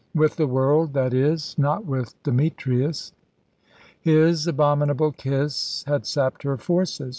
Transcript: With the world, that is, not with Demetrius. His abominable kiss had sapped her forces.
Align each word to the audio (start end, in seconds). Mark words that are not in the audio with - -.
With 0.15 0.37
the 0.37 0.47
world, 0.47 0.93
that 0.93 1.13
is, 1.13 1.55
not 1.59 1.85
with 1.85 2.15
Demetrius. 2.23 3.13
His 3.99 4.47
abominable 4.47 5.11
kiss 5.11 5.83
had 5.85 6.07
sapped 6.07 6.41
her 6.41 6.57
forces. 6.57 7.09